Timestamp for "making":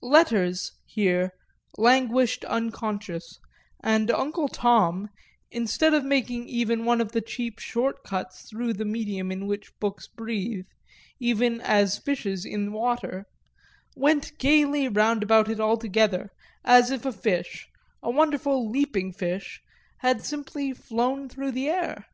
6.06-6.48